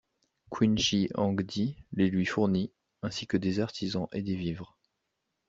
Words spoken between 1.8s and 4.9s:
les lui fournit, ainsi que des artisans et des vivres.